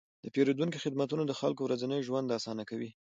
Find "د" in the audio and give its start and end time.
0.23-0.25, 1.25-1.31